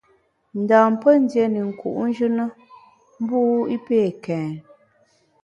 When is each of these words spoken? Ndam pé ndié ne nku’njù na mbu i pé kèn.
Ndam 0.61 0.91
pé 1.01 1.11
ndié 1.21 1.43
ne 1.49 1.59
nku’njù 1.69 2.27
na 2.37 2.45
mbu 3.21 3.39
i 3.75 3.77
pé 3.85 3.97
kèn. 4.23 4.51